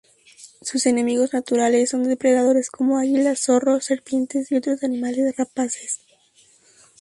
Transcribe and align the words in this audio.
Sus 0.63 0.87
enemigos 0.87 1.31
naturales 1.31 1.91
son 1.91 2.03
depredadores 2.05 2.71
como 2.71 2.97
águilas, 2.97 3.41
zorros, 3.41 3.85
serpientes 3.85 4.51
y 4.51 4.55
otros 4.55 4.81
animales 4.83 5.37
rapaces. 5.37 5.99